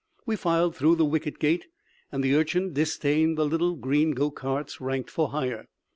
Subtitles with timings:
[0.25, 1.67] We filed through the wicket gate
[2.11, 5.67] and the Urchin disdained the little green go carts ranked for hire.